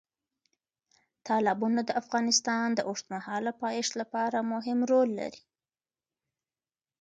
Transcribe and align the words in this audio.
تالابونه 1.27 1.81
د 1.85 1.91
افغانستان 2.01 2.67
د 2.73 2.79
اوږدمهاله 2.89 3.51
پایښت 3.63 3.93
لپاره 4.01 4.47
مهم 4.53 4.79
رول 4.91 5.09
لري. 5.19 5.41